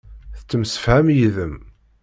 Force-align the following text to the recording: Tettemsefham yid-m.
Tettemsefham 0.37 1.07
yid-m. 1.17 1.55